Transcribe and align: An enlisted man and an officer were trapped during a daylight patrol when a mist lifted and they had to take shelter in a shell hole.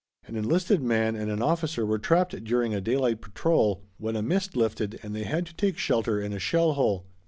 An 0.25 0.35
enlisted 0.35 0.81
man 0.81 1.15
and 1.15 1.29
an 1.29 1.43
officer 1.43 1.85
were 1.85 1.99
trapped 1.99 2.43
during 2.43 2.73
a 2.73 2.81
daylight 2.81 3.21
patrol 3.21 3.83
when 3.99 4.15
a 4.15 4.23
mist 4.23 4.57
lifted 4.57 4.99
and 5.03 5.15
they 5.15 5.25
had 5.25 5.45
to 5.45 5.53
take 5.55 5.77
shelter 5.77 6.19
in 6.19 6.33
a 6.33 6.39
shell 6.39 6.73
hole. 6.73 7.05